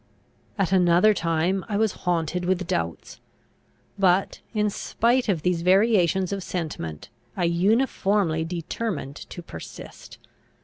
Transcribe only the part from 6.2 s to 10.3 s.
of sentiment, I uniformly determined to persist!